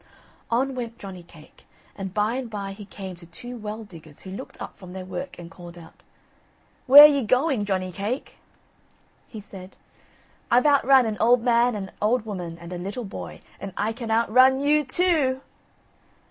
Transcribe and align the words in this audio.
On 0.49 0.73
went 0.73 0.97
Johnny 0.97 1.21
cake, 1.21 1.65
and 1.95 2.11
by 2.11 2.33
and 2.33 2.49
by 2.49 2.71
he 2.71 2.85
came 2.85 3.15
to 3.17 3.27
two 3.27 3.55
well 3.55 3.83
diggers 3.83 4.21
who 4.21 4.31
looked 4.31 4.59
up 4.59 4.75
from 4.75 4.93
their 4.93 5.05
work 5.05 5.37
and 5.37 5.51
called 5.51 5.77
out: 5.77 5.93
"Where 6.87 7.05
ye 7.05 7.23
going, 7.23 7.65
Johnny 7.65 7.91
cake?" 7.91 8.37
He 9.27 9.39
said: 9.39 9.75
"I've 10.49 10.65
outrun 10.65 11.05
an 11.05 11.17
old 11.19 11.43
man, 11.43 11.75
and 11.75 11.89
an 11.89 11.95
old 12.01 12.25
woman, 12.25 12.57
and 12.57 12.73
a 12.73 12.79
little 12.79 13.05
boy, 13.05 13.41
and 13.59 13.73
I 13.77 13.93
can 13.93 14.09
outrun 14.09 14.59
you 14.59 14.83
too 14.83 15.35
o 15.35 15.35
o!" 15.35 15.41